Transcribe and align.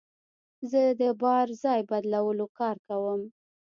زه 0.69 0.81
د 1.01 1.01
بار 1.21 1.47
ځای 1.63 1.79
بدلولو 1.89 2.45
کار 2.59 2.75
کوم. 2.87 3.21